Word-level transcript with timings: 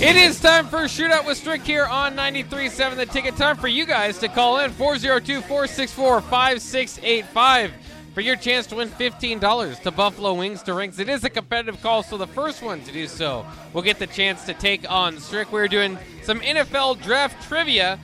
It 0.00 0.14
is 0.14 0.38
time 0.38 0.68
for 0.68 0.78
Shootout 0.82 1.26
with 1.26 1.38
Strick 1.38 1.62
here 1.62 1.84
on 1.84 2.14
93.7 2.14 2.94
The 2.94 3.06
Ticket. 3.06 3.36
Time 3.36 3.56
for 3.56 3.66
you 3.66 3.84
guys 3.84 4.16
to 4.18 4.28
call 4.28 4.60
in 4.60 4.70
402 4.70 5.40
464 5.40 6.20
5685 6.20 7.72
for 8.14 8.20
your 8.20 8.36
chance 8.36 8.68
to 8.68 8.76
win 8.76 8.90
$15 8.90 9.82
to 9.82 9.90
Buffalo 9.90 10.34
Wings 10.34 10.62
to 10.62 10.74
Rings. 10.74 11.00
It 11.00 11.08
is 11.08 11.24
a 11.24 11.30
competitive 11.30 11.82
call, 11.82 12.04
so 12.04 12.16
the 12.16 12.28
first 12.28 12.62
one 12.62 12.80
to 12.82 12.92
do 12.92 13.08
so 13.08 13.44
will 13.72 13.82
get 13.82 13.98
the 13.98 14.06
chance 14.06 14.46
to 14.46 14.54
take 14.54 14.88
on 14.88 15.18
Strick. 15.18 15.50
We're 15.50 15.66
doing 15.66 15.98
some 16.22 16.38
NFL 16.42 17.02
draft 17.02 17.48
trivia 17.48 17.98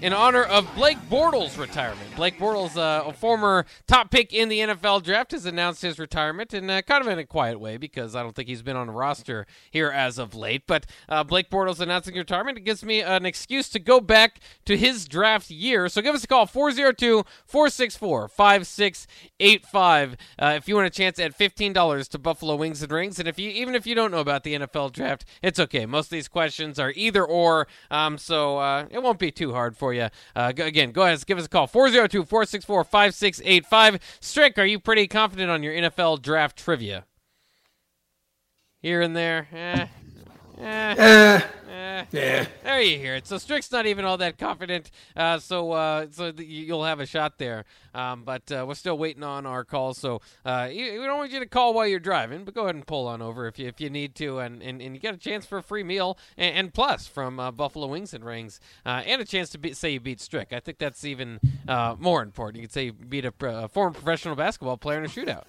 in 0.00 0.12
honor 0.12 0.44
of 0.44 0.72
Blake 0.76 0.98
Bortles' 1.10 1.58
retirement. 1.58 2.14
Blake 2.14 2.38
Bortles, 2.38 2.76
uh, 2.76 3.08
a 3.08 3.12
former 3.12 3.66
top 3.86 4.10
pick 4.10 4.32
in 4.32 4.48
the 4.48 4.60
NFL 4.60 5.02
draft, 5.02 5.32
has 5.32 5.44
announced 5.44 5.82
his 5.82 5.98
retirement, 5.98 6.54
and 6.54 6.70
uh, 6.70 6.82
kind 6.82 7.02
of 7.02 7.08
in 7.08 7.18
a 7.18 7.24
quiet 7.24 7.58
way 7.58 7.76
because 7.76 8.14
I 8.14 8.22
don't 8.22 8.34
think 8.34 8.48
he's 8.48 8.62
been 8.62 8.76
on 8.76 8.88
a 8.88 8.92
roster 8.92 9.46
here 9.70 9.90
as 9.90 10.18
of 10.18 10.34
late. 10.34 10.62
But 10.66 10.86
uh, 11.08 11.24
Blake 11.24 11.50
Bortles 11.50 11.80
announcing 11.80 12.14
retirement 12.14 12.58
it 12.58 12.64
gives 12.64 12.84
me 12.84 13.00
an 13.00 13.26
excuse 13.26 13.68
to 13.70 13.80
go 13.80 14.00
back 14.00 14.40
to 14.66 14.76
his 14.76 15.06
draft 15.06 15.50
year. 15.50 15.88
So 15.88 16.00
give 16.00 16.14
us 16.14 16.22
a 16.24 16.28
call 16.28 16.46
402 16.46 17.24
464 17.44 18.28
5685 18.28 20.16
if 20.38 20.68
you 20.68 20.76
want 20.76 20.86
a 20.86 20.90
chance 20.90 21.18
at 21.18 21.36
$15 21.36 22.08
to 22.08 22.18
Buffalo 22.18 22.54
Wings 22.56 22.82
and 22.82 22.92
Rings. 22.92 23.18
And 23.18 23.28
if 23.28 23.38
you 23.38 23.50
even 23.50 23.74
if 23.74 23.86
you 23.86 23.94
don't 23.94 24.10
know 24.10 24.20
about 24.20 24.44
the 24.44 24.54
NFL 24.54 24.92
draft, 24.92 25.24
it's 25.42 25.58
okay. 25.58 25.86
Most 25.86 26.06
of 26.06 26.10
these 26.10 26.28
questions 26.28 26.78
are 26.78 26.92
either 26.94 27.24
or, 27.24 27.66
um, 27.90 28.16
so 28.16 28.58
uh, 28.58 28.86
it 28.90 29.02
won't 29.02 29.18
be 29.18 29.30
too 29.30 29.52
hard 29.52 29.76
for 29.76 29.87
you. 29.92 30.08
Uh, 30.34 30.52
go, 30.52 30.64
again, 30.64 30.92
go 30.92 31.02
ahead, 31.02 31.24
give 31.26 31.38
us 31.38 31.46
a 31.46 31.48
call 31.48 31.66
402 31.66 32.24
464 32.24 32.84
5685. 32.84 34.18
Strick, 34.20 34.58
are 34.58 34.66
you 34.66 34.78
pretty 34.78 35.06
confident 35.06 35.50
on 35.50 35.62
your 35.62 35.74
NFL 35.74 36.22
draft 36.22 36.56
trivia? 36.58 37.04
Here 38.80 39.02
and 39.02 39.16
there. 39.16 39.48
Eh. 39.52 39.86
Eh. 40.60 40.94
Eh, 40.98 41.40
Eh. 41.98 42.04
yeah. 42.12 42.46
There 42.64 42.80
you 42.80 42.98
hear 42.98 43.14
it. 43.16 43.26
So 43.26 43.38
Strick's 43.38 43.70
not 43.72 43.86
even 43.86 44.04
all 44.04 44.16
that 44.18 44.38
confident. 44.38 44.90
Uh, 45.16 45.38
so 45.38 45.72
uh, 45.72 46.06
so 46.10 46.32
th- 46.32 46.48
you'll 46.48 46.84
have 46.84 47.00
a 47.00 47.06
shot 47.06 47.38
there. 47.38 47.64
Um, 47.94 48.22
but 48.24 48.50
uh, 48.52 48.64
we're 48.68 48.74
still 48.74 48.96
waiting 48.98 49.22
on 49.22 49.46
our 49.46 49.64
call. 49.64 49.94
So 49.94 50.20
uh, 50.44 50.68
you- 50.70 51.00
we 51.00 51.06
don't 51.06 51.18
want 51.18 51.30
you 51.32 51.40
to 51.40 51.46
call 51.46 51.74
while 51.74 51.86
you're 51.86 51.98
driving, 52.00 52.44
but 52.44 52.54
go 52.54 52.62
ahead 52.62 52.74
and 52.74 52.86
pull 52.86 53.06
on 53.08 53.22
over 53.22 53.46
if 53.46 53.58
you 53.58 53.66
if 53.68 53.80
you 53.80 53.90
need 53.90 54.14
to, 54.16 54.38
and, 54.38 54.62
and, 54.62 54.80
and 54.80 54.94
you 54.94 55.00
get 55.00 55.14
a 55.14 55.18
chance 55.18 55.44
for 55.46 55.58
a 55.58 55.62
free 55.62 55.82
meal 55.82 56.18
and, 56.36 56.54
and 56.56 56.74
plus 56.74 57.06
from 57.06 57.40
uh, 57.40 57.50
Buffalo 57.50 57.86
Wings 57.86 58.14
and 58.14 58.24
Rings, 58.24 58.60
uh, 58.86 59.02
and 59.06 59.20
a 59.20 59.24
chance 59.24 59.50
to 59.50 59.58
be, 59.58 59.72
say 59.72 59.90
you 59.90 60.00
beat 60.00 60.20
Strick. 60.20 60.52
I 60.52 60.60
think 60.60 60.78
that's 60.78 61.04
even 61.04 61.40
uh, 61.66 61.96
more 61.98 62.22
important. 62.22 62.60
You 62.62 62.68
could 62.68 62.72
say 62.74 62.84
you 62.86 62.92
beat 62.92 63.24
a, 63.24 63.32
a 63.42 63.68
former 63.68 63.92
professional 63.92 64.36
basketball 64.36 64.76
player 64.76 64.98
in 64.98 65.04
a 65.04 65.08
shootout. 65.08 65.44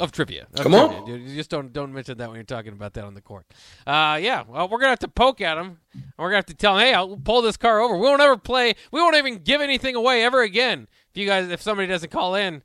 Of 0.00 0.12
trivia. 0.12 0.46
Of 0.54 0.60
Come 0.62 0.74
on. 0.74 0.88
trivia, 1.04 1.18
dude. 1.18 1.28
You 1.28 1.36
just 1.36 1.50
don't 1.50 1.72
don't 1.72 1.92
mention 1.92 2.18
that 2.18 2.28
when 2.28 2.36
you're 2.36 2.44
talking 2.44 2.72
about 2.72 2.94
that 2.94 3.04
on 3.04 3.14
the 3.14 3.20
court. 3.20 3.46
Uh, 3.86 4.18
yeah. 4.20 4.42
Well, 4.48 4.68
we're 4.68 4.78
gonna 4.78 4.90
have 4.90 4.98
to 5.00 5.08
poke 5.08 5.40
at 5.40 5.58
him. 5.58 5.78
We're 6.18 6.26
gonna 6.28 6.36
have 6.36 6.46
to 6.46 6.54
tell 6.54 6.78
him, 6.78 6.86
hey, 6.86 6.94
I'll 6.94 7.16
pull 7.16 7.42
this 7.42 7.56
car 7.56 7.80
over. 7.80 7.94
We 7.96 8.02
won't 8.08 8.20
ever 8.22 8.36
play. 8.36 8.74
We 8.92 9.00
won't 9.00 9.16
even 9.16 9.36
give 9.38 9.60
anything 9.60 9.94
away 9.94 10.24
ever 10.24 10.42
again. 10.42 10.88
If 11.14 11.20
you 11.20 11.26
guys, 11.26 11.48
if 11.50 11.60
somebody 11.62 11.86
doesn't 11.88 12.10
call 12.10 12.34
in, 12.34 12.62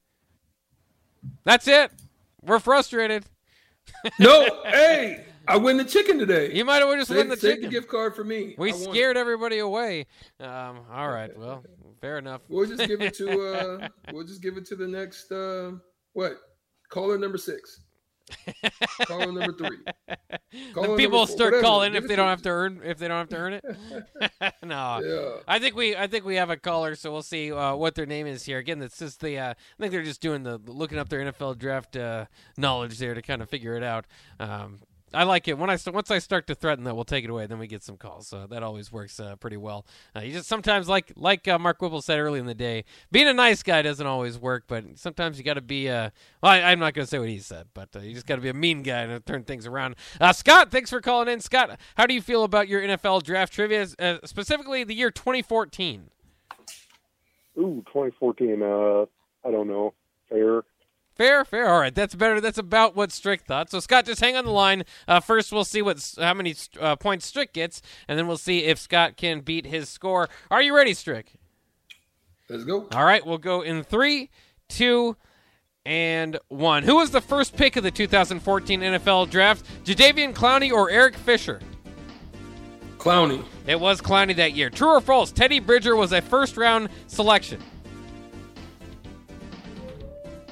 that's 1.44 1.68
it. 1.68 1.92
We're 2.42 2.60
frustrated. 2.60 3.26
No, 4.20 4.64
hey, 4.66 5.26
I 5.48 5.58
win 5.58 5.78
the 5.78 5.84
chicken 5.86 6.18
today. 6.18 6.52
You 6.54 6.66
might 6.66 6.78
have 6.78 6.92
just 6.96 7.08
save, 7.10 7.18
win 7.18 7.30
the 7.30 7.38
save 7.38 7.56
chicken. 7.58 7.64
the 7.66 7.70
gift 7.70 7.88
card 7.88 8.16
for 8.16 8.24
me. 8.24 8.56
we 8.58 8.72
I 8.72 8.76
won. 8.76 8.82
scared 8.84 9.16
everybody 9.18 9.60
away. 9.60 10.08
Um, 10.40 10.80
all 10.92 11.10
right. 11.10 11.36
Well, 11.38 11.64
fair 12.02 12.18
enough. 12.18 12.42
We'll 12.50 12.68
just 12.68 12.88
give 12.88 13.02
it 13.02 13.14
to. 13.16 13.80
uh 13.84 13.88
We'll 14.12 14.24
just 14.26 14.42
give 14.42 14.58
it 14.58 14.66
to 14.68 14.76
the 14.76 14.88
next. 14.88 15.32
uh 15.32 15.74
What? 16.14 16.38
Caller 16.90 17.18
number 17.18 17.38
six. 17.38 17.82
Caller 19.04 19.32
number 19.32 19.54
three. 19.54 19.78
Caller 20.74 20.88
the 20.90 20.96
people 20.96 21.20
will 21.20 21.28
start 21.28 21.52
whatever. 21.52 21.62
calling 21.62 21.94
Give 21.94 22.04
if 22.04 22.10
they 22.10 22.16
don't 22.16 22.28
have 22.28 22.42
to 22.44 22.50
earn 22.50 22.82
if 22.84 22.98
they 22.98 23.08
don't 23.08 23.18
have 23.18 23.30
to 23.30 23.38
earn 23.38 23.54
it. 23.54 23.66
no. 24.64 25.02
Yeah. 25.04 25.42
I 25.48 25.60
think 25.60 25.76
we 25.76 25.96
I 25.96 26.08
think 26.08 26.26
we 26.26 26.36
have 26.36 26.50
a 26.50 26.58
caller, 26.58 26.96
so 26.96 27.12
we'll 27.12 27.22
see 27.22 27.52
uh, 27.52 27.76
what 27.76 27.96
their 27.96 28.06
name 28.06 28.26
is 28.26 28.44
here. 28.44 28.58
Again, 28.58 28.80
that's 28.80 28.98
just 28.98 29.20
the 29.20 29.38
uh, 29.38 29.50
I 29.52 29.56
think 29.80 29.92
they're 29.92 30.04
just 30.04 30.22
doing 30.22 30.44
the 30.44 30.58
looking 30.66 30.98
up 30.98 31.10
their 31.10 31.20
NFL 31.20 31.58
draft 31.58 31.96
uh, 31.96 32.26
knowledge 32.58 32.98
there 32.98 33.14
to 33.14 33.22
kind 33.22 33.42
of 33.42 33.50
figure 33.50 33.76
it 33.76 33.84
out. 33.84 34.06
Um, 34.40 34.80
I 35.14 35.24
like 35.24 35.48
it 35.48 35.58
when 35.58 35.70
I 35.70 35.78
once 35.88 36.12
I 36.12 36.20
start 36.20 36.48
to 36.48 36.56
threaten 36.56 36.84
that 36.86 36.96
we'll 36.96 37.06
take 37.06 37.24
it 37.24 37.30
away, 37.30 37.46
then 37.46 37.60
we 37.60 37.68
get 37.68 37.84
some 37.84 37.98
calls. 37.98 38.28
So 38.28 38.48
that 38.48 38.64
always 38.64 38.92
works 38.92 39.20
uh, 39.20 39.36
pretty 39.38 39.58
well. 39.58 39.86
Uh, 40.16 40.22
you 40.22 40.34
just 40.34 40.48
sometimes 40.48 40.90
like 40.90 41.14
like 41.16 41.48
uh, 41.48 41.60
Mark 41.60 41.82
Whipple 41.82 42.02
said 42.02 42.20
early 42.20 42.40
in 42.40 42.46
the 42.46 42.56
day, 42.56 42.84
being 43.12 43.28
a 43.28 43.34
nice 43.34 43.64
guy 43.64 43.82
doesn't 43.82 44.06
always 44.06 44.38
work, 44.38 44.66
but 44.68 44.84
sometimes 44.96 45.38
you 45.38 45.44
got 45.44 45.54
to 45.54 45.62
be. 45.62 45.90
Uh, 45.90 46.10
well, 46.42 46.52
I, 46.52 46.62
I'm 46.62 46.80
not 46.80 46.94
going 46.94 47.06
to 47.06 47.10
say 47.10 47.20
what 47.20 47.30
he 47.30 47.40
said, 47.40 47.68
but 47.74 47.90
uh, 47.96 48.00
you 48.00 48.14
just 48.14 48.26
got 48.26 48.36
to 48.36 48.42
be 48.42 48.50
a 48.50 48.54
mean 48.54 48.82
guy 48.84 49.02
and 49.02 49.26
turn 49.26 49.44
things 49.44 49.66
around. 49.66 49.96
Uh, 50.20 50.34
Scott, 50.34 50.72
thanks 50.72 50.90
for 50.90 51.02
calling 51.02 51.28
in. 51.28 51.40
Scott, 51.40 51.80
how 51.96 52.06
do 52.06 52.14
you 52.14 52.22
feel 52.22 52.44
about 52.44 52.68
your 52.68 52.82
NFL 52.82 53.24
draft 53.24 53.54
trivia, 53.54 53.88
specifically 54.26 54.84
the 54.84 54.96
year 54.96 55.12
2014? 55.12 56.10
Ooh, 57.58 57.84
2014. 57.88 58.62
Uh, 58.62 59.06
I 59.48 59.52
don't 59.52 59.68
know. 59.68 59.94
Fair. 60.30 60.64
Fair, 61.16 61.46
fair. 61.46 61.70
All 61.70 61.80
right, 61.80 61.96
that's 61.96 62.14
better. 62.14 62.42
That's 62.42 62.58
about 62.58 62.96
what 62.96 63.12
Strick 63.12 63.44
thought. 63.44 63.70
So 63.72 63.80
Scott, 63.80 64.06
just 64.06 64.20
hang 64.20 64.36
on 64.36 64.44
the 64.44 64.52
line. 64.52 64.84
Uh, 65.08 65.22
first, 65.22 65.54
we'll 65.54 65.64
see 65.64 65.82
what 65.82 66.14
how 66.20 66.34
many 66.34 66.56
uh, 66.80 66.98
points 66.98 67.26
Strick 67.26 67.54
gets, 67.54 67.82
and 68.08 68.20
then 68.20 68.28
we'll 68.28 68.38
see 68.38 68.66
if 68.66 68.78
Scott 68.78 69.16
can 69.16 69.40
beat 69.40 69.66
his 69.66 69.88
score. 69.88 70.28
Are 70.52 70.62
you 70.62 70.76
ready, 70.76 70.94
Strick? 70.94 71.32
Let's 72.50 72.66
go. 72.66 72.88
All 72.92 73.06
right, 73.06 73.26
we'll 73.26 73.38
go 73.38 73.62
in 73.62 73.84
three, 73.84 74.30
two, 74.68 75.16
and 75.86 76.38
one. 76.50 76.84
Who 76.84 76.98
was 76.98 77.12
the 77.12 77.22
first 77.22 77.56
pick 77.56 77.78
of 77.78 77.84
the 77.84 77.92
2014 77.92 78.82
NFL 78.82 79.30
Draft? 79.30 79.66
Jadeveon 79.86 80.34
Clowney 80.34 80.72
or 80.72 80.90
Eric 80.90 81.16
Fisher? 81.16 81.62
Clowney. 82.98 83.44
It 83.68 83.80
was 83.80 84.02
Clowney 84.02 84.36
that 84.36 84.54
year. 84.54 84.70
True 84.70 84.96
or 84.96 85.02
false? 85.02 85.32
Teddy 85.32 85.60
Bridger 85.60 85.96
was 85.96 86.12
a 86.12 86.22
first-round 86.22 86.90
selection. 87.08 87.62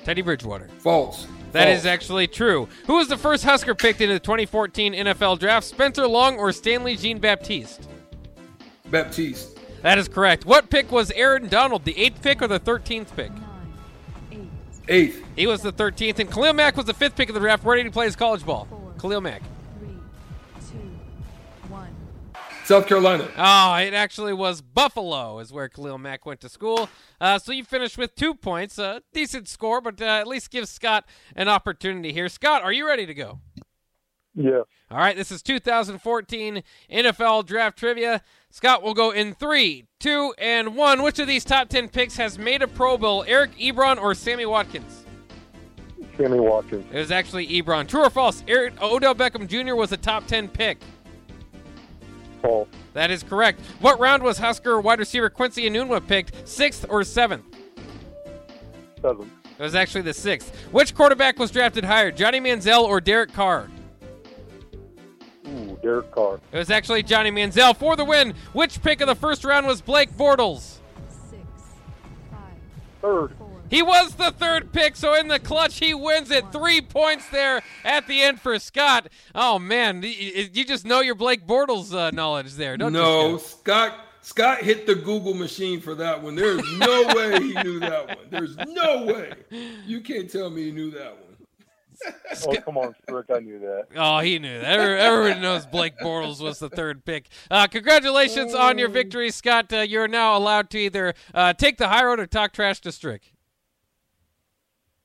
Teddy 0.04 0.22
Bridgewater. 0.22 0.68
False. 0.80 1.28
That 1.52 1.66
False. 1.68 1.80
is 1.80 1.86
actually 1.86 2.28
true. 2.28 2.68
Who 2.88 2.96
was 2.96 3.08
the 3.08 3.18
first 3.18 3.44
Husker 3.44 3.76
picked 3.76 4.02
into 4.02 4.14
the 4.16 4.20
2014 4.20 4.94
NFL 4.94 5.40
Draft? 5.40 5.66
Spencer 5.68 6.08
Long 6.08 6.38
or 6.38 6.52
Stanley 6.52 6.96
Jean 6.96 7.20
Baptiste? 7.20 7.88
Baptiste. 8.90 9.58
That 9.82 9.98
is 9.98 10.08
correct. 10.08 10.46
What 10.46 10.70
pick 10.70 10.92
was 10.92 11.12
Aaron 11.12 11.48
Donald? 11.50 11.84
The 11.86 11.98
eighth 11.98 12.22
pick 12.22 12.42
or 12.42 12.48
the 12.48 12.60
13th 12.60 13.16
pick? 13.16 13.32
Eighth. 14.88 15.24
He 15.36 15.48
was 15.48 15.62
the 15.62 15.72
13th, 15.72 16.20
and 16.20 16.30
Khalil 16.32 16.54
Mack 16.54 16.76
was 16.76 16.86
the 16.86 16.94
fifth 16.94 17.16
pick 17.16 17.30
of 17.30 17.36
the 17.36 17.40
draft. 17.40 17.64
Where 17.64 17.76
did 17.78 17.86
he 17.86 17.90
play 17.92 18.06
his 18.06 18.16
college 18.16 18.46
ball? 18.46 18.68
Khalil 19.00 19.22
Mack. 19.22 19.42
South 22.66 22.88
Carolina. 22.88 23.28
Oh, 23.38 23.76
it 23.76 23.94
actually 23.94 24.34
was 24.34 24.62
Buffalo, 24.62 25.40
is 25.40 25.52
where 25.52 25.68
Khalil 25.68 25.98
Mack 25.98 26.26
went 26.26 26.40
to 26.42 26.50
school. 26.50 26.90
Uh, 27.20 27.38
so 27.38 27.52
you 27.52 27.64
finished 27.64 27.98
with 27.98 28.16
two 28.16 28.34
points. 28.34 28.78
A 28.80 29.02
decent 29.14 29.48
score, 29.48 29.82
but 29.82 30.02
uh, 30.02 30.06
at 30.06 30.28
least 30.28 30.50
gives 30.50 30.70
Scott 30.70 31.06
an 31.36 31.50
opportunity 31.50 32.14
here. 32.14 32.30
Scott, 32.30 32.64
are 32.64 32.72
you 32.72 32.88
ready 32.88 33.06
to 33.06 33.14
go? 33.14 33.40
Yeah. 34.36 34.62
All 34.90 34.98
right, 34.98 35.16
this 35.16 35.32
is 35.32 35.42
2014 35.42 36.64
NFL 36.92 37.46
Draft 37.46 37.78
Trivia. 37.78 38.22
Scott 38.50 38.82
will 38.82 38.94
go 38.94 39.12
in 39.12 39.34
three, 39.34 39.86
two, 40.00 40.34
and 40.38 40.76
one. 40.76 41.04
Which 41.04 41.20
of 41.20 41.28
these 41.28 41.44
top 41.44 41.70
10 41.70 41.90
picks 41.90 42.16
has 42.18 42.40
made 42.40 42.62
a 42.62 42.68
Pro 42.68 42.98
Bowl? 42.98 43.26
Eric 43.28 43.58
Ebron 43.58 44.02
or 44.02 44.16
Sammy 44.16 44.46
Watkins? 44.46 45.06
Sammy 46.18 46.40
Watkins. 46.40 46.86
It 46.92 46.98
was 46.98 47.12
actually 47.12 47.48
Ebron. 47.48 47.88
True 47.88 48.06
or 48.06 48.10
false? 48.10 48.44
Eric, 48.48 48.82
Odell 48.82 49.16
Beckham 49.16 49.48
Jr. 49.48 49.76
was 49.76 49.92
a 49.92 49.98
top 49.98 50.28
10 50.28 50.48
pick. 50.48 50.80
False. 52.44 52.68
That 52.92 53.10
is 53.10 53.24
correct. 53.24 53.62
What 53.80 54.00
round 54.00 54.22
was 54.22 54.38
Husker 54.38 54.80
wide 54.82 55.00
receiver 55.00 55.30
Quincy 55.30 55.68
Enunwa 55.68 56.06
picked? 56.06 56.48
Sixth 56.48 56.86
or 56.90 57.04
seventh? 57.06 57.46
Seventh. 59.02 59.32
It 59.58 59.64
was 59.64 59.76
actually 59.76 60.02
the 60.02 60.14
sixth. 60.14 60.54
Which 60.72 60.94
quarterback 60.94 61.40
was 61.40 61.52
drafted 61.52 61.86
higher, 61.86 62.12
Johnny 62.12 62.42
Manziel 62.42 62.84
or 62.84 63.00
Derek 63.00 63.32
Carr? 63.32 63.70
Ooh, 65.48 65.80
Derek 65.82 66.12
Carr. 66.12 66.42
It 66.52 66.58
was 66.58 66.70
actually 66.70 67.04
Johnny 67.04 67.32
Manziel 67.32 67.76
for 67.76 67.96
the 67.96 68.04
win. 68.04 68.34
Which 68.52 68.82
pick 68.82 69.00
of 69.00 69.08
the 69.08 69.16
first 69.16 69.46
round 69.46 69.66
was 69.66 69.82
Blake 69.82 70.12
Bortles? 70.12 70.80
Six, 71.30 71.42
Third. 73.02 73.32
He 73.74 73.82
was 73.82 74.14
the 74.14 74.32
third 74.32 74.72
pick, 74.72 74.96
so 74.96 75.16
in 75.16 75.28
the 75.28 75.40
clutch, 75.40 75.80
he 75.80 75.96
wins 75.96 76.30
it. 76.30 76.52
Three 76.52 76.80
points 76.80 77.28
there 77.30 77.64
at 77.84 78.06
the 78.08 78.22
end 78.22 78.40
for 78.40 78.60
Scott. 78.60 79.08
Oh 79.34 79.58
man, 79.58 80.04
you 80.04 80.64
just 80.64 80.86
know 80.86 81.02
your 81.02 81.16
Blake 81.16 81.48
Bortles 81.48 81.92
uh, 81.92 82.12
knowledge 82.12 82.54
there, 82.54 82.78
don't 82.78 82.94
no, 82.94 83.32
you? 83.32 83.40
Scott? 83.40 83.94
Scott 83.94 84.00
Scott 84.24 84.58
hit 84.60 84.86
the 84.86 84.96
Google 84.96 85.34
machine 85.34 85.82
for 85.82 85.96
that 85.96 86.22
one. 86.22 86.36
There's 86.36 86.62
no 86.78 87.04
way 87.16 87.42
he 87.42 87.54
knew 87.64 87.80
that 87.80 88.08
one. 88.08 88.18
There's 88.30 88.56
no 88.58 89.06
way. 89.06 89.34
You 89.86 90.02
can't 90.02 90.32
tell 90.32 90.50
me 90.50 90.66
he 90.66 90.72
knew 90.72 90.92
that 90.92 91.18
one. 91.18 92.14
oh, 92.48 92.56
come 92.62 92.78
on, 92.78 92.96
Strick. 93.04 93.26
I 93.34 93.40
knew 93.40 93.60
that. 93.60 93.88
Oh, 93.96 94.20
he 94.20 94.38
knew 94.40 94.60
that. 94.60 94.80
Everybody 94.80 95.40
knows 95.42 95.66
Blake 95.66 95.98
Bortles 95.98 96.42
was 96.42 96.60
the 96.60 96.70
third 96.70 97.04
pick. 97.06 97.28
Uh, 97.50 97.68
congratulations 97.68 98.54
on 98.54 98.78
your 98.78 98.90
victory, 98.90 99.32
Scott. 99.32 99.74
Uh, 99.74 99.80
you're 99.80 100.08
now 100.08 100.38
allowed 100.38 100.70
to 100.72 100.78
either 100.78 101.16
uh, 101.34 101.54
take 101.54 101.78
the 101.78 101.88
high 101.88 102.06
road 102.06 102.20
or 102.20 102.28
talk 102.28 102.54
trash 102.54 102.80
to 102.82 102.92
Strick. 102.92 103.34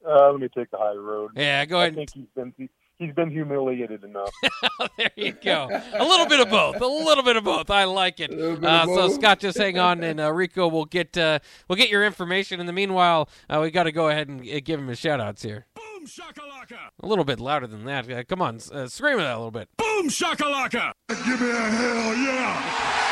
Uh, 0.08 0.30
let 0.32 0.40
me 0.40 0.48
take 0.48 0.70
the 0.70 0.78
high 0.78 0.94
road. 0.94 1.32
Yeah, 1.36 1.64
go 1.66 1.80
ahead. 1.80 1.92
I 1.92 1.96
think 1.96 2.14
he's 2.14 2.28
been 2.34 2.68
he's 2.98 3.14
been 3.14 3.30
humiliated 3.30 4.04
enough. 4.04 4.30
there 4.96 5.10
you 5.16 5.32
go. 5.32 5.68
A 5.92 6.04
little 6.04 6.26
bit 6.26 6.40
of 6.40 6.48
both. 6.48 6.80
A 6.80 6.86
little 6.86 7.24
bit 7.24 7.36
of 7.36 7.44
both. 7.44 7.70
I 7.70 7.84
like 7.84 8.18
it. 8.20 8.32
Uh, 8.32 8.86
so 8.86 9.08
Scott, 9.10 9.40
just 9.40 9.58
hang 9.58 9.78
on, 9.78 10.02
and 10.02 10.20
uh, 10.24 10.32
Rico 10.32 10.68
will 10.68 10.86
get 10.86 11.16
uh, 11.18 11.40
we'll 11.68 11.76
get 11.76 11.90
your 11.90 12.04
information. 12.04 12.58
In 12.58 12.66
the 12.66 12.72
meanwhile, 12.72 13.28
uh, 13.50 13.60
we 13.62 13.70
got 13.70 13.84
to 13.84 13.92
go 13.92 14.08
ahead 14.08 14.28
and 14.28 14.40
uh, 14.40 14.60
give 14.60 14.80
him 14.80 14.88
his 14.88 14.98
shout 14.98 15.20
outs 15.20 15.42
here. 15.42 15.66
Boom 15.74 16.06
shakalaka! 16.06 16.78
A 17.02 17.06
little 17.06 17.24
bit 17.24 17.40
louder 17.40 17.66
than 17.66 17.84
that. 17.84 18.10
Uh, 18.10 18.22
come 18.24 18.40
on, 18.40 18.58
scream 18.60 19.18
it 19.18 19.26
out 19.26 19.36
a 19.36 19.38
little 19.38 19.50
bit. 19.50 19.68
Boom 19.76 20.08
shakalaka! 20.08 20.92
Give 21.08 21.40
me 21.40 21.50
a 21.50 21.54
hell 21.54 22.16
yeah! 22.16 23.04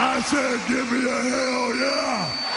I 0.00 0.20
said, 0.20 0.68
give 0.68 0.92
me 0.92 1.10
a 1.10 1.22
hell 1.22 1.74
yeah! 1.74 2.47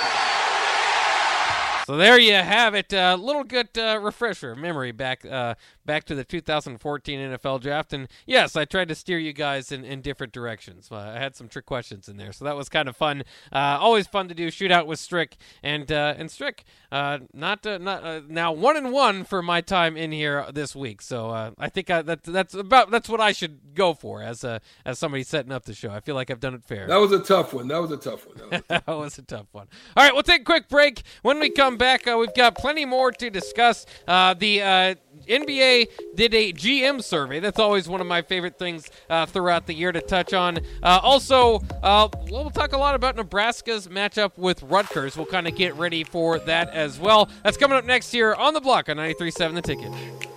So 1.92 1.98
there 1.98 2.18
you 2.18 2.36
have 2.36 2.74
it. 2.74 2.94
A 2.94 3.02
uh, 3.02 3.16
little 3.18 3.44
good 3.44 3.78
uh, 3.78 4.00
refresher 4.02 4.56
memory 4.56 4.94
back 4.94 5.26
uh, 5.26 5.56
back 5.86 6.06
to 6.06 6.16
the 6.16 6.24
2014 6.24 7.20
NFL 7.20 7.60
draft. 7.60 7.92
And 7.92 8.08
yes, 8.26 8.56
I 8.56 8.64
tried 8.64 8.88
to 8.88 8.96
steer 8.96 9.20
you 9.20 9.34
guys 9.34 9.74
in, 9.74 9.84
in 9.84 10.00
different 10.00 10.32
directions. 10.32 10.88
Uh, 10.90 10.96
I 10.96 11.20
had 11.20 11.36
some 11.36 11.50
trick 11.50 11.66
questions 11.66 12.08
in 12.08 12.16
there, 12.16 12.32
so 12.32 12.46
that 12.46 12.56
was 12.56 12.70
kind 12.70 12.88
of 12.88 12.96
fun. 12.96 13.24
Uh, 13.52 13.78
always 13.78 14.08
fun 14.08 14.30
to 14.30 14.34
do 14.34 14.48
shootout 14.48 14.86
with 14.86 15.00
Strick 15.00 15.36
and 15.64 15.92
uh, 15.92 16.14
and 16.18 16.32
Strick. 16.32 16.64
not 16.94 17.66
not 17.66 18.30
now 18.30 18.54
one 18.54 18.78
and 18.78 18.94
one 18.94 19.26
for 19.26 19.42
my 19.42 19.60
time 19.60 19.98
in 19.98 20.14
here 20.14 20.46
this 20.54 20.74
week. 20.74 21.02
So 21.02 21.54
I 21.58 21.68
think 21.68 21.90
I, 21.90 22.04
that 22.04 22.24
that's 22.24 22.54
about 22.54 22.90
that's 22.90 23.10
what 23.10 23.20
I 23.20 23.34
should 23.34 23.76
go 23.76 23.94
for 23.94 24.22
as 24.22 24.46
a 24.46 24.62
as 24.86 24.98
somebody 24.98 25.24
setting 25.24 25.52
up 25.52 25.66
the 25.66 25.74
show. 25.74 25.92
I 25.92 26.00
feel 26.00 26.16
like 26.16 26.32
I've 26.32 26.40
done 26.40 26.54
it 26.54 26.64
fair. 26.64 26.88
That 26.88 27.02
was 27.02 27.12
a 27.12 27.20
tough 27.20 27.54
one. 27.54 27.68
That 27.68 27.82
was 27.82 27.92
a 27.92 27.98
tough 27.98 28.26
one. 28.26 28.38
That 28.38 28.50
was 28.50 28.54
a 28.54 28.62
tough, 28.62 28.86
that 28.86 28.98
was 28.98 29.18
a 29.18 29.24
tough 29.24 29.48
one. 29.52 29.68
All 29.98 30.06
right, 30.06 30.14
we'll 30.14 30.24
take 30.24 30.44
a 30.44 30.46
quick 30.46 30.70
break. 30.70 31.04
When 31.22 31.42
we 31.42 31.50
come 31.50 31.78
back, 31.82 32.08
uh, 32.08 32.16
we've 32.16 32.34
got 32.36 32.56
plenty 32.56 32.86
more 32.86 33.12
to 33.12 33.32
discuss. 33.32 33.88
Uh, 34.08 34.36
the 34.36 34.62
uh, 34.62 34.96
NBA 35.28 35.88
did 36.14 36.32
a 36.36 36.54
GM 36.54 37.04
survey. 37.04 37.40
That's 37.40 37.58
always 37.58 37.90
one 37.90 38.02
of 38.02 38.06
my 38.06 38.22
favorite 38.22 38.60
things 38.60 38.88
uh, 39.10 39.26
throughout 39.26 39.66
the 39.66 39.74
year 39.74 39.92
to 39.92 40.00
touch 40.00 40.32
on. 40.32 40.60
Uh, 40.84 41.00
also, 41.02 41.64
uh, 41.82 42.08
we'll 42.30 42.52
talk 42.52 42.74
a 42.74 42.78
lot 42.78 42.94
about 42.94 43.16
Nebraska's 43.16 43.88
matchup 43.88 44.38
with 44.38 44.62
Rutgers. 44.62 45.18
We'll 45.18 45.26
kind 45.26 45.48
of 45.48 45.56
get 45.56 45.76
ready 45.76 46.04
for 46.04 46.38
that 46.38 46.70
as 46.70 47.00
well. 47.00 47.30
That's 47.44 47.58
coming 47.58 47.80
up 47.80 47.86
next 47.86 48.14
year 48.14 48.36
on 48.36 48.54
the 48.54 48.62
block 48.62 48.88
on 48.88 48.98
93.7 48.98 49.56
The 49.56 49.62
Ticket. 49.64 50.31